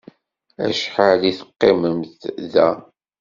[0.65, 2.69] Acḥal ad teqqimemt da?